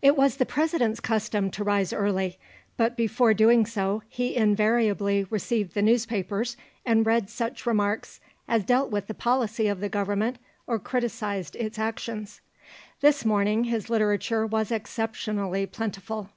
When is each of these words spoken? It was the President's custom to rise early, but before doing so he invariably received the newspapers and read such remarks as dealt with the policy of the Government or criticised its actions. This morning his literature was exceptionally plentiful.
It 0.00 0.16
was 0.16 0.38
the 0.38 0.46
President's 0.46 0.98
custom 0.98 1.50
to 1.50 1.62
rise 1.62 1.92
early, 1.92 2.38
but 2.78 2.96
before 2.96 3.34
doing 3.34 3.66
so 3.66 4.02
he 4.08 4.34
invariably 4.34 5.24
received 5.24 5.74
the 5.74 5.82
newspapers 5.82 6.56
and 6.86 7.04
read 7.04 7.28
such 7.28 7.66
remarks 7.66 8.18
as 8.48 8.64
dealt 8.64 8.90
with 8.90 9.08
the 9.08 9.12
policy 9.12 9.68
of 9.68 9.80
the 9.80 9.90
Government 9.90 10.38
or 10.66 10.78
criticised 10.78 11.54
its 11.54 11.78
actions. 11.78 12.40
This 13.02 13.26
morning 13.26 13.64
his 13.64 13.90
literature 13.90 14.46
was 14.46 14.70
exceptionally 14.72 15.66
plentiful. 15.66 16.30